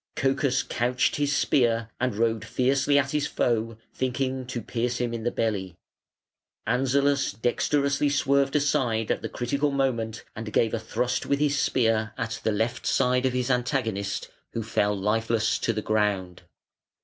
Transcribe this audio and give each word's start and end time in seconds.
Cocas 0.15 0.63
couched 0.63 1.17
his 1.17 1.35
spear 1.35 1.91
and 1.99 2.15
rode 2.15 2.43
fiercely 2.43 2.97
at 2.97 3.11
his 3.11 3.27
foe, 3.27 3.77
thinking 3.93 4.47
to 4.47 4.59
pierce 4.59 4.97
him 4.97 5.13
in 5.13 5.21
the 5.23 5.29
belly. 5.29 5.75
Anzalas 6.65 7.33
dexterously 7.33 8.09
swerved 8.09 8.55
aside 8.55 9.11
at 9.11 9.21
the 9.21 9.29
critical 9.29 9.69
moment 9.69 10.23
and 10.35 10.51
gave 10.51 10.73
a 10.73 10.79
thrust 10.79 11.27
with 11.27 11.37
his 11.37 11.59
spear 11.59 12.15
at 12.17 12.41
the 12.43 12.51
left 12.51 12.87
side 12.87 13.27
of 13.27 13.33
his 13.33 13.51
antagonist, 13.51 14.31
who 14.53 14.63
fell 14.63 14.97
lifeless 14.99 15.59
to 15.59 15.71
the 15.71 15.83
ground. 15.83 16.41